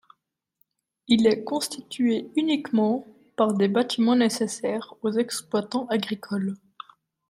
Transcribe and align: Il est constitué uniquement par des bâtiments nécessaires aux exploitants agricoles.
Il 1.07 1.27
est 1.27 1.43
constitué 1.43 2.31
uniquement 2.35 3.05
par 3.35 3.53
des 3.53 3.67
bâtiments 3.67 4.15
nécessaires 4.15 4.95
aux 5.03 5.11
exploitants 5.11 5.85
agricoles. 5.91 6.55